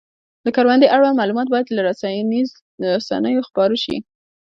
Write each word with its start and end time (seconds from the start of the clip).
د 0.45 0.47
کروندې 0.55 0.91
اړوند 0.95 1.19
معلومات 1.21 1.47
باید 1.51 1.67
له 2.83 2.91
رسنیو 2.97 3.45
خپاره 3.49 3.75
شي. 3.83 3.97